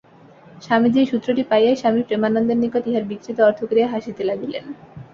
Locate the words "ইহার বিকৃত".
2.87-3.37